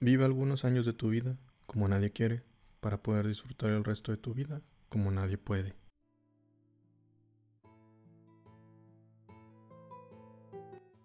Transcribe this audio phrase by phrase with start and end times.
[0.00, 2.44] Vive algunos años de tu vida como nadie quiere
[2.80, 5.74] para poder disfrutar el resto de tu vida como nadie puede.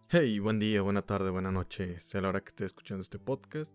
[0.09, 3.73] Hey, buen día, buena tarde, buena noche, sea la hora que estés escuchando este podcast.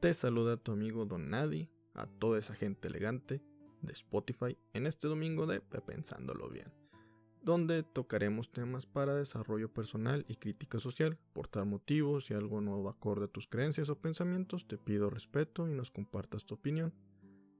[0.00, 3.42] Te saluda tu amigo Don Nadie, a toda esa gente elegante
[3.82, 6.72] de Spotify en este domingo de Pensándolo Bien
[7.42, 11.18] donde tocaremos temas para desarrollo personal y crítica social.
[11.32, 15.68] Por tal motivo, si algo va acorde a tus creencias o pensamientos, te pido respeto
[15.68, 16.92] y nos compartas tu opinión,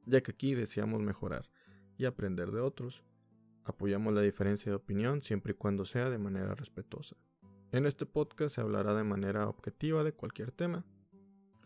[0.07, 1.49] ya que aquí deseamos mejorar
[1.97, 3.03] y aprender de otros.
[3.65, 7.17] Apoyamos la diferencia de opinión siempre y cuando sea de manera respetuosa.
[7.71, 10.87] En este podcast se hablará de manera objetiva de cualquier tema.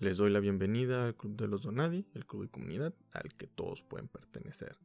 [0.01, 3.47] Les doy la bienvenida al Club de los Donadi, el club de comunidad al que
[3.47, 4.77] todos pueden pertenecer.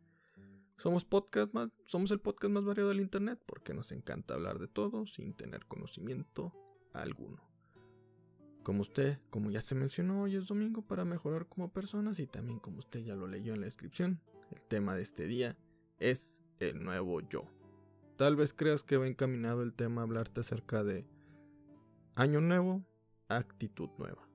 [0.78, 4.68] Somos, podcast más, somos el podcast más variado del Internet porque nos encanta hablar de
[4.68, 6.54] todo sin tener conocimiento
[6.94, 7.42] alguno.
[8.62, 12.60] Como usted, como ya se mencionó, hoy es domingo para mejorar como personas y también
[12.60, 15.58] como usted ya lo leyó en la descripción, el tema de este día
[15.98, 17.46] es el nuevo yo.
[18.16, 21.08] Tal vez creas que va encaminado el tema a hablarte acerca de
[22.14, 22.86] año nuevo,
[23.30, 24.30] actitud nueva.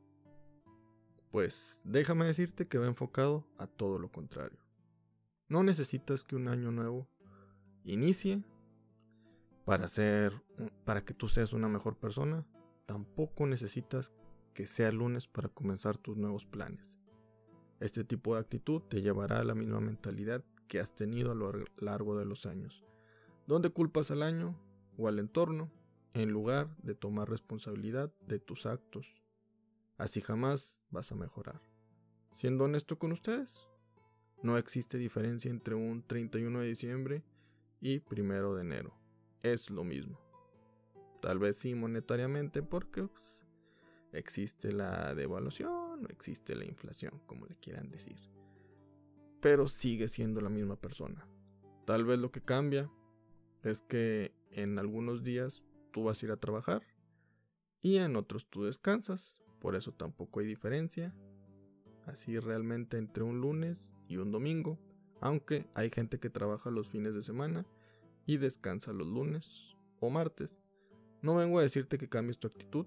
[1.31, 4.59] Pues déjame decirte que va enfocado a todo lo contrario.
[5.53, 7.06] No necesitas que un año nuevo
[7.84, 8.42] inicie
[9.67, 10.33] para ser
[10.86, 12.47] para que tú seas una mejor persona.
[12.86, 14.14] Tampoco necesitas
[14.55, 16.98] que sea lunes para comenzar tus nuevos planes.
[17.80, 21.53] Este tipo de actitud te llevará a la misma mentalidad que has tenido a lo
[21.77, 22.83] largo de los años,
[23.47, 24.58] donde culpas al año
[24.97, 25.70] o al entorno
[26.14, 29.23] en lugar de tomar responsabilidad de tus actos.
[29.98, 31.61] Así jamás vas a mejorar.
[32.33, 33.69] Siendo honesto con ustedes,
[34.43, 37.23] no existe diferencia entre un 31 de diciembre
[37.81, 38.95] y 1 de enero.
[39.43, 40.21] Es lo mismo.
[41.21, 43.47] Tal vez sí monetariamente porque pues,
[44.13, 48.19] existe la devaluación o existe la inflación, como le quieran decir.
[49.41, 51.27] Pero sigue siendo la misma persona.
[51.85, 52.91] Tal vez lo que cambia
[53.63, 56.83] es que en algunos días tú vas a ir a trabajar
[57.80, 59.35] y en otros tú descansas.
[59.61, 61.14] Por eso tampoco hay diferencia.
[62.07, 64.79] Así realmente entre un lunes y un domingo,
[65.20, 67.64] aunque hay gente que trabaja los fines de semana
[68.27, 70.57] y descansa los lunes o martes.
[71.23, 72.86] No vengo a decirte que cambies tu actitud,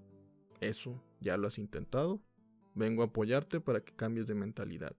[0.60, 2.22] eso ya lo has intentado.
[2.74, 4.94] Vengo a apoyarte para que cambies de mentalidad,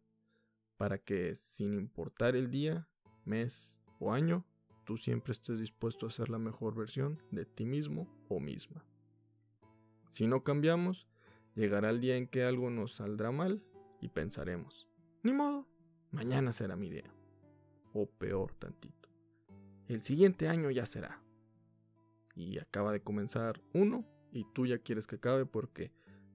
[0.78, 2.88] para que sin importar el día,
[3.24, 4.46] mes o año,
[4.84, 8.84] tú siempre estés dispuesto a ser la mejor versión de ti mismo o misma.
[10.10, 11.08] Si no cambiamos,
[11.54, 13.62] llegará el día en que algo nos saldrá mal
[14.02, 14.88] y pensaremos,
[15.24, 15.68] ni modo,
[16.12, 17.14] Mañana será mi día.
[17.94, 19.10] O peor tantito.
[19.88, 21.22] El siguiente año ya será.
[22.36, 25.92] Y acaba de comenzar uno y tú ya quieres que acabe porque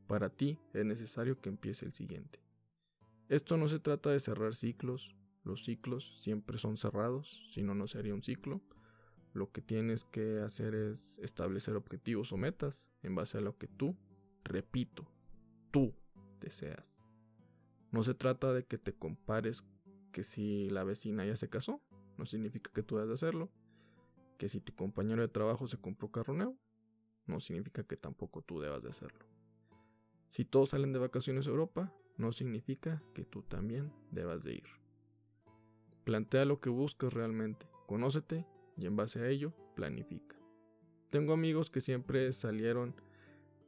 [0.07, 2.41] para ti es necesario que empiece el siguiente.
[3.29, 5.15] Esto no se trata de cerrar ciclos.
[5.43, 8.61] Los ciclos siempre son cerrados, si no, no sería un ciclo.
[9.33, 13.69] Lo que tienes que hacer es establecer objetivos o metas en base a lo que
[13.69, 13.97] tú,
[14.45, 15.09] repito,
[15.71, 15.95] tú
[16.41, 16.92] deseas.
[17.93, 19.63] No se trata de que te compares
[20.13, 21.81] que si la vecina ya se casó,
[22.19, 23.51] no significa que tú debas de hacerlo.
[24.39, 26.57] Que si tu compañero de trabajo se compró carro nuevo,
[27.27, 29.25] no significa que tampoco tú debas de hacerlo.
[30.31, 34.69] Si todos salen de vacaciones a Europa, no significa que tú también debas de ir.
[36.05, 40.37] Plantea lo que buscas realmente, conócete y en base a ello planifica.
[41.11, 42.95] Tengo amigos que siempre salieron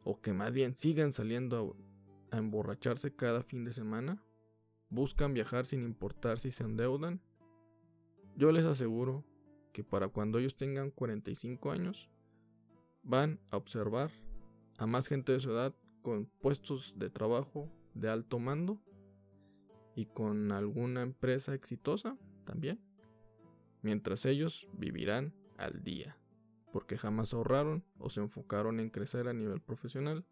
[0.02, 1.76] o que más bien sigan saliendo
[2.34, 4.20] a emborracharse cada fin de semana,
[4.88, 7.20] buscan viajar sin importar si se endeudan,
[8.36, 9.24] yo les aseguro
[9.72, 12.10] que para cuando ellos tengan 45 años,
[13.02, 14.10] van a observar
[14.78, 18.80] a más gente de su edad con puestos de trabajo de alto mando
[19.94, 22.80] y con alguna empresa exitosa también,
[23.82, 26.18] mientras ellos vivirán al día,
[26.72, 30.26] porque jamás ahorraron o se enfocaron en crecer a nivel profesional,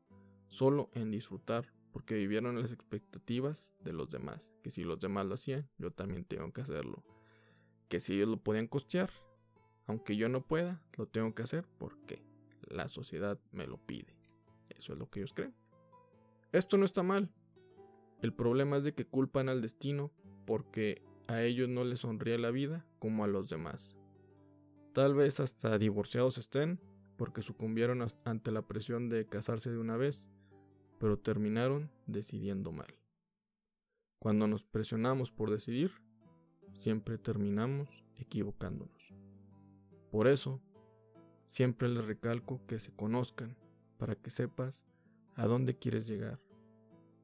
[0.49, 5.35] solo en disfrutar porque vivieron las expectativas de los demás, que si los demás lo
[5.35, 7.05] hacían, yo también tengo que hacerlo,
[7.89, 9.11] que si ellos lo podían costear,
[9.87, 12.23] aunque yo no pueda, lo tengo que hacer porque
[12.69, 14.17] la sociedad me lo pide.
[14.71, 15.55] Eso es lo que ellos creen.
[16.53, 17.31] Esto no está mal.
[18.21, 20.11] El problema es de que culpan al destino
[20.47, 23.97] porque a ellos no les sonríe la vida como a los demás.
[24.93, 26.81] Tal vez hasta divorciados estén
[27.17, 30.25] porque sucumbieron ante la presión de casarse de una vez
[31.03, 32.95] pero terminaron decidiendo mal.
[34.21, 35.91] Cuando nos presionamos por decidir,
[36.75, 39.13] siempre terminamos equivocándonos.
[40.13, 40.61] Por eso,
[41.49, 43.57] siempre les recalco que se conozcan
[43.99, 44.85] para que sepas
[45.35, 46.39] a dónde quieres llegar,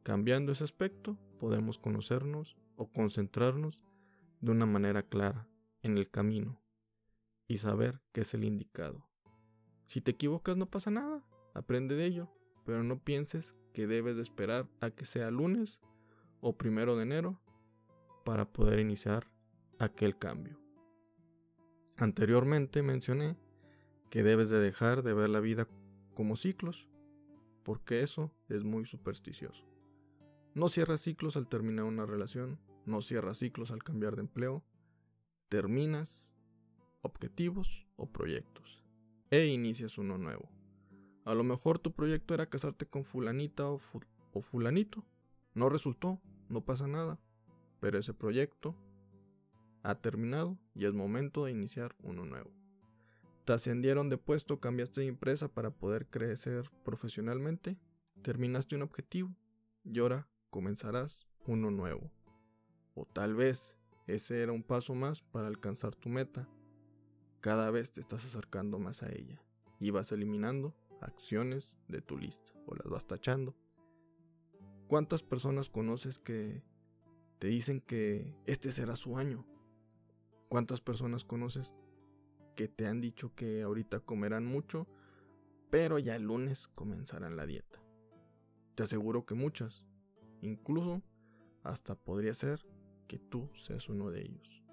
[0.03, 3.85] Cambiando ese aspecto, podemos conocernos o concentrarnos
[4.41, 5.47] de una manera clara
[5.83, 6.61] en el camino
[7.47, 9.07] y saber qué es el indicado.
[9.87, 11.23] Si te equivocas no pasa nada,
[11.55, 12.29] aprende de ello,
[12.65, 15.79] pero no pienses que debes de esperar a que sea lunes
[16.41, 17.41] o primero de enero
[18.25, 19.31] para poder iniciar
[19.79, 20.59] aquel cambio.
[21.97, 23.37] Anteriormente mencioné
[24.11, 25.69] que debes de dejar de ver la vida
[26.15, 26.89] como ciclos,
[27.63, 29.65] porque eso es muy supersticioso.
[30.55, 34.65] No cierras ciclos al terminar una relación, no cierras ciclos al cambiar de empleo,
[35.49, 36.27] terminas
[37.03, 38.83] objetivos o proyectos
[39.31, 40.58] e inicias uno nuevo.
[41.29, 43.79] A lo mejor tu proyecto era casarte con fulanita o,
[44.41, 45.05] fulanito.
[45.53, 47.21] No resultó, no pasa nada.
[47.81, 48.75] Pero ese proyecto
[49.83, 52.51] ha terminado y es momento de iniciar uno nuevo.
[53.45, 57.77] Te ascendieron de puesto, cambiaste de empresa para poder crecer profesionalmente,
[58.23, 59.37] terminaste un objetivo
[59.85, 62.11] y ahora comenzarás uno nuevo.
[62.95, 63.77] O tal vez
[64.07, 66.49] ese era un paso más para alcanzar tu meta.
[67.43, 69.43] Cada vez te estás acercando más a ella
[69.79, 73.55] y vas eliminando acciones de tu lista o las vas tachando.
[74.89, 76.63] ¿Cuántas personas conoces que
[77.39, 79.47] te dicen que este será su año?
[80.49, 81.75] ¿Cuántas personas conoces
[82.57, 84.89] que te han dicho que ahorita comerán mucho,
[85.71, 87.83] pero ya el lunes comenzarán la dieta?
[88.75, 89.85] Te aseguro que muchas.
[90.41, 91.03] Incluso
[91.63, 92.65] hasta podría ser
[93.07, 94.65] que tú seas uno de ellos.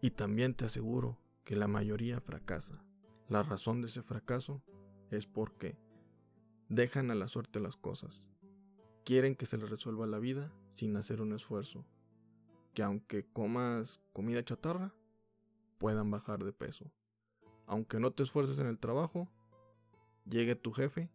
[0.00, 2.84] Y también te aseguro que la mayoría fracasa.
[3.28, 4.62] La razón de ese fracaso
[5.10, 5.76] es porque
[6.68, 8.28] dejan a la suerte las cosas.
[9.04, 11.84] Quieren que se les resuelva la vida sin hacer un esfuerzo.
[12.74, 14.94] Que aunque comas comida chatarra,
[15.78, 16.92] puedan bajar de peso.
[17.66, 19.28] Aunque no te esfuerces en el trabajo,
[20.28, 21.10] llegue tu jefe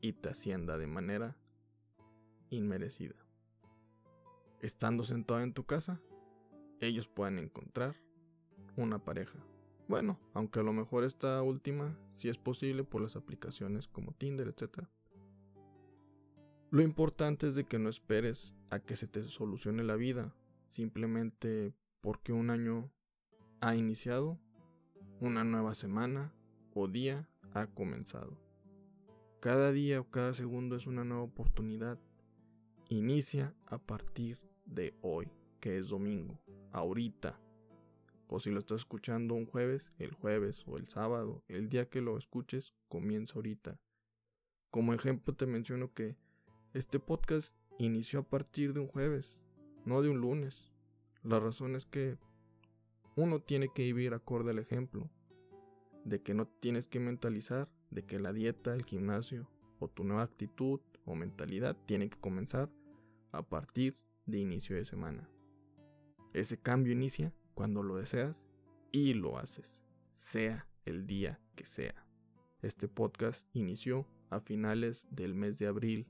[0.00, 1.36] y te ascienda de manera
[2.50, 3.14] inmerecida.
[4.60, 6.00] Estando sentado en tu casa,
[6.80, 7.94] ellos puedan encontrar
[8.76, 9.38] una pareja.
[9.88, 14.48] Bueno, aunque a lo mejor esta última si es posible por las aplicaciones como Tinder,
[14.48, 14.86] etc.
[16.70, 20.34] Lo importante es de que no esperes a que se te solucione la vida
[20.70, 22.90] simplemente porque un año
[23.60, 24.38] ha iniciado,
[25.20, 26.34] una nueva semana
[26.74, 28.36] o día ha comenzado.
[29.40, 31.98] Cada día o cada segundo es una nueva oportunidad.
[32.88, 35.30] Inicia a partir de hoy,
[35.60, 36.38] que es domingo,
[36.72, 37.40] ahorita.
[38.28, 42.00] O si lo estás escuchando un jueves, el jueves o el sábado, el día que
[42.00, 43.78] lo escuches, comienza ahorita.
[44.70, 46.16] Como ejemplo te menciono que
[46.74, 49.38] este podcast inició a partir de un jueves,
[49.84, 50.72] no de un lunes.
[51.22, 52.18] La razón es que
[53.14, 55.08] uno tiene que vivir acorde al ejemplo,
[56.04, 60.22] de que no tienes que mentalizar, de que la dieta, el gimnasio o tu nueva
[60.22, 62.70] actitud o mentalidad tiene que comenzar
[63.32, 63.96] a partir
[64.26, 65.28] de inicio de semana.
[66.32, 68.50] Ese cambio inicia cuando lo deseas
[68.92, 69.80] y lo haces,
[70.14, 72.06] sea el día que sea.
[72.60, 76.06] Este podcast inició a finales del mes de abril.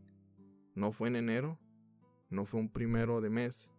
[0.74, 1.60] No fue en enero,
[2.30, 3.70] no fue un primero de mes.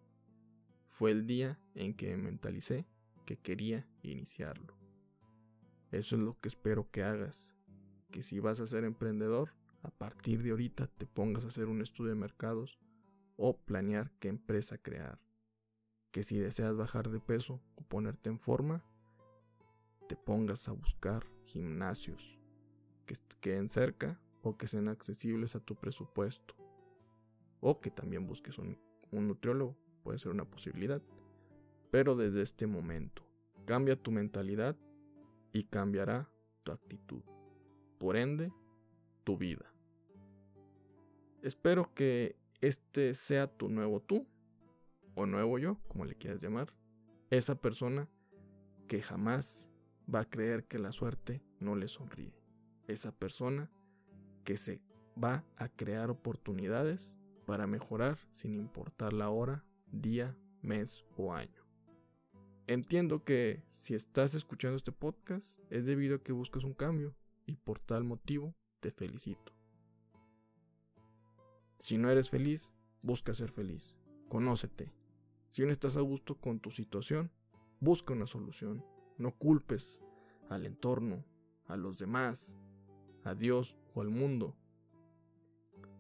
[0.88, 2.88] Fue el día en que me mentalicé
[3.26, 4.74] que quería iniciarlo.
[5.92, 7.54] Eso es lo que espero que hagas.
[8.12, 9.50] Que si vas a ser emprendedor,
[9.84, 12.80] a partir de ahorita te pongas a hacer un estudio de mercados
[13.36, 15.27] o planear qué empresa crear.
[16.18, 18.84] Que si deseas bajar de peso o ponerte en forma,
[20.10, 22.40] te pongas a buscar gimnasios
[23.06, 26.56] que queden cerca o que sean accesibles a tu presupuesto.
[27.60, 28.80] O que también busques un,
[29.12, 31.04] un nutriólogo, puede ser una posibilidad.
[31.92, 33.22] Pero desde este momento,
[33.66, 34.76] cambia tu mentalidad
[35.54, 36.32] y cambiará
[36.64, 37.22] tu actitud.
[38.00, 38.52] Por ende,
[39.24, 39.72] tu vida.
[41.44, 44.26] Espero que este sea tu nuevo tú,
[45.18, 46.72] o nuevo yo, como le quieras llamar,
[47.32, 48.08] esa persona
[48.88, 49.68] que jamás
[50.14, 52.40] va a creer que la suerte no le sonríe.
[52.88, 53.72] Esa persona
[54.44, 54.80] que se
[55.22, 57.16] va a crear oportunidades
[57.48, 61.66] para mejorar sin importar la hora, día, mes o año.
[62.68, 67.16] Entiendo que si estás escuchando este podcast es debido a que buscas un cambio
[67.48, 69.52] y por tal motivo te felicito.
[71.80, 72.72] Si no eres feliz,
[73.02, 73.98] busca ser feliz.
[74.30, 74.97] Conócete.
[75.58, 77.32] Si no estás a gusto con tu situación,
[77.80, 78.86] busca una solución.
[79.18, 80.04] No culpes
[80.50, 81.26] al entorno,
[81.66, 82.56] a los demás,
[83.24, 84.56] a Dios o al mundo.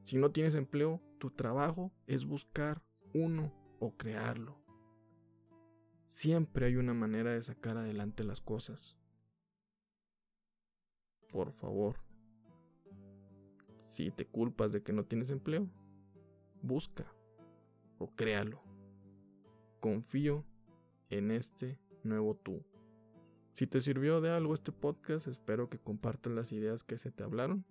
[0.04, 2.84] Si no tienes empleo, tu trabajo es buscar
[3.16, 4.62] uno o crearlo.
[6.08, 8.96] Siempre hay una manera de sacar adelante las cosas.
[11.32, 11.98] Por favor,
[13.90, 15.68] si te culpas de que no tienes empleo,
[16.62, 17.12] busca
[17.98, 18.67] o créalo.
[19.80, 20.46] Confío
[21.10, 22.64] en este nuevo tú.
[23.54, 27.24] Si te sirvió de algo este podcast, espero que compartas las ideas que se te
[27.24, 27.66] hablaron.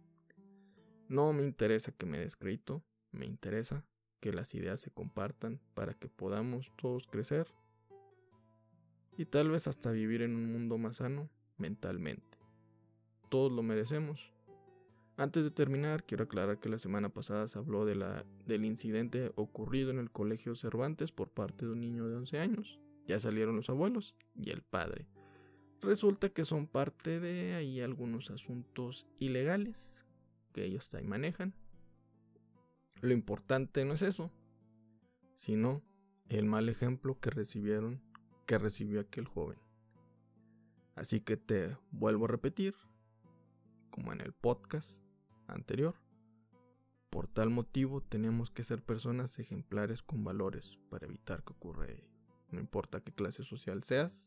[1.08, 2.82] No me interesa que me des crédito,
[3.12, 3.84] me interesa
[4.20, 7.46] que las ideas se compartan para que podamos todos crecer
[9.16, 12.38] y tal vez hasta vivir en un mundo más sano mentalmente.
[13.28, 14.32] Todos lo merecemos.
[15.18, 19.98] Antes de terminar, quiero aclarar que la semana pasada se habló del incidente ocurrido en
[19.98, 22.78] el Colegio Cervantes por parte de un niño de 11 años.
[23.06, 25.06] Ya salieron los abuelos y el padre.
[25.80, 30.04] Resulta que son parte de ahí algunos asuntos ilegales
[30.52, 31.54] que ellos ahí manejan.
[33.00, 34.30] Lo importante no es eso,
[35.36, 35.82] sino
[36.28, 38.02] el mal ejemplo que recibieron,
[38.44, 39.58] que recibió aquel joven.
[40.94, 42.74] Así que te vuelvo a repetir,
[43.90, 44.98] como en el podcast
[45.46, 45.94] anterior.
[47.10, 51.86] Por tal motivo tenemos que ser personas ejemplares con valores para evitar que ocurra.
[52.50, 54.26] No importa qué clase social seas,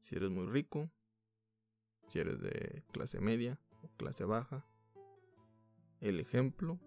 [0.00, 0.90] si eres muy rico,
[2.08, 4.66] si eres de clase media o clase baja,
[6.00, 6.80] el ejemplo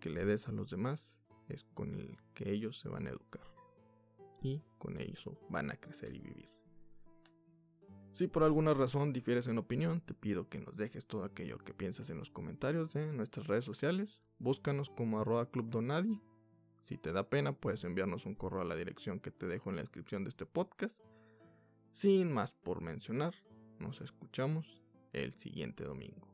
[0.00, 1.16] que le des a los demás
[1.48, 3.46] es con el que ellos se van a educar
[4.42, 6.57] y con eso van a crecer y vivir.
[8.18, 11.72] Si por alguna razón difieres en opinión, te pido que nos dejes todo aquello que
[11.72, 14.20] piensas en los comentarios de nuestras redes sociales.
[14.40, 16.20] Búscanos como arroba clubdonadi.
[16.82, 19.76] Si te da pena, puedes enviarnos un correo a la dirección que te dejo en
[19.76, 21.00] la descripción de este podcast.
[21.92, 23.36] Sin más por mencionar,
[23.78, 24.82] nos escuchamos
[25.12, 26.26] el siguiente domingo.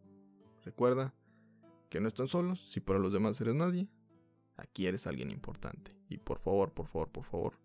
[0.65, 1.13] Recuerda
[1.91, 3.91] que no están solos, si para los demás eres nadie,
[4.57, 5.95] aquí eres alguien importante.
[6.09, 7.61] Y por favor, por favor, por favor,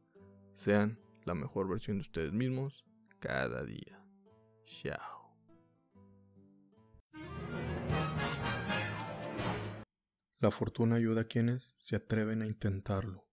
[0.56, 2.84] sean la mejor versión de ustedes mismos
[3.22, 3.96] cada día.
[10.40, 13.29] La fortuna ayuda a quienes se atreven a intentarlo.